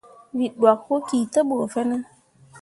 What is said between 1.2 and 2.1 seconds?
te ɓu fine?